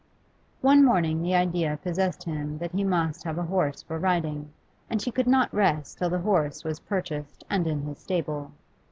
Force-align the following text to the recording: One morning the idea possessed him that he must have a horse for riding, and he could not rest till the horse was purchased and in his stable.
One 0.61 0.83
morning 0.83 1.21
the 1.21 1.35
idea 1.35 1.77
possessed 1.79 2.23
him 2.23 2.57
that 2.57 2.71
he 2.71 2.83
must 2.83 3.23
have 3.23 3.37
a 3.37 3.43
horse 3.43 3.83
for 3.83 3.99
riding, 3.99 4.51
and 4.89 4.99
he 4.99 5.11
could 5.11 5.27
not 5.27 5.53
rest 5.53 5.99
till 5.99 6.09
the 6.09 6.17
horse 6.21 6.63
was 6.63 6.79
purchased 6.79 7.43
and 7.51 7.67
in 7.67 7.83
his 7.83 7.99
stable. 7.99 8.51